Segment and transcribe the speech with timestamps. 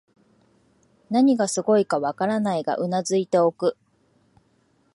[1.11, 3.77] 何がすごいかわからないが頷いておく